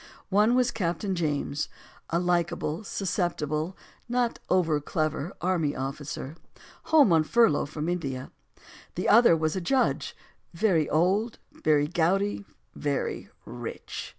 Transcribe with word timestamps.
One 0.29 0.55
was 0.55 0.71
Captain 0.71 1.13
James, 1.13 1.69
a 2.09 2.17
likable, 2.17 2.83
susceptible, 2.83 3.77
not 4.09 4.39
over 4.49 4.81
clever 4.81 5.37
army 5.41 5.75
officer, 5.75 6.33
home 6.85 7.13
on 7.13 7.23
furlough 7.23 7.67
from 7.67 7.87
India. 7.87 8.31
The 8.95 9.07
other 9.07 9.37
was 9.37 9.55
a 9.55 9.61
judge, 9.61 10.15
very 10.55 10.89
old, 10.89 11.37
very 11.63 11.85
gouty, 11.87 12.45
very 12.73 13.29
rich. 13.45 14.09